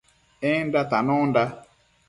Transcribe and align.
Enda 0.53 0.81
tanonda 0.89 1.43